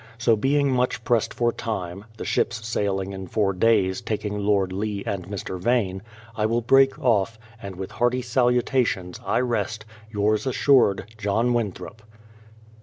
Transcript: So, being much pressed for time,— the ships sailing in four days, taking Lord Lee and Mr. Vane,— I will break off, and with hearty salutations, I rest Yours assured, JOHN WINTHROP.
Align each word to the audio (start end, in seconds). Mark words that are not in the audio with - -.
So, 0.17 0.35
being 0.35 0.71
much 0.71 1.03
pressed 1.03 1.31
for 1.31 1.51
time,— 1.51 2.05
the 2.17 2.25
ships 2.25 2.67
sailing 2.67 3.13
in 3.13 3.27
four 3.27 3.53
days, 3.53 4.01
taking 4.01 4.39
Lord 4.39 4.73
Lee 4.73 5.03
and 5.05 5.27
Mr. 5.27 5.59
Vane,— 5.59 6.01
I 6.35 6.47
will 6.47 6.61
break 6.61 6.97
off, 6.97 7.37
and 7.61 7.75
with 7.75 7.91
hearty 7.91 8.23
salutations, 8.23 9.19
I 9.23 9.41
rest 9.41 9.85
Yours 10.09 10.47
assured, 10.47 11.13
JOHN 11.19 11.53
WINTHROP. 11.53 12.01